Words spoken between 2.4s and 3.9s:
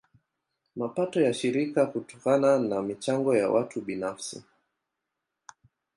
na michango ya watu